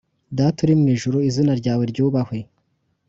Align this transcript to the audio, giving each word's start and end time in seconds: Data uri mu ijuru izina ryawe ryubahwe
Data 0.37 0.57
uri 0.65 0.73
mu 0.81 0.87
ijuru 0.95 1.17
izina 1.29 1.53
ryawe 1.59 1.83
ryubahwe 1.91 2.37